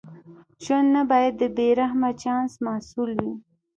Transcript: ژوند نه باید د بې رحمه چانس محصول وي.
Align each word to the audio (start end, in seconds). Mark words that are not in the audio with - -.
ژوند 0.63 0.87
نه 0.95 1.01
باید 1.09 1.33
د 1.37 1.43
بې 1.55 1.67
رحمه 1.79 2.09
چانس 2.21 2.53
محصول 2.65 3.09
وي. 3.21 3.33